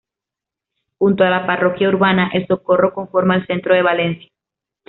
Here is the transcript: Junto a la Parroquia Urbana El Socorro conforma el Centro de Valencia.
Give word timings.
Junto 0.97 1.23
a 1.23 1.29
la 1.29 1.45
Parroquia 1.45 1.87
Urbana 1.87 2.31
El 2.33 2.47
Socorro 2.47 2.91
conforma 2.91 3.35
el 3.35 3.45
Centro 3.45 3.75
de 3.75 3.83
Valencia. 3.83 4.31